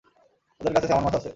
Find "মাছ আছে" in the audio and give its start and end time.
1.05-1.29